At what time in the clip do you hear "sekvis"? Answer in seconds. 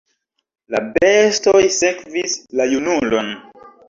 1.75-2.33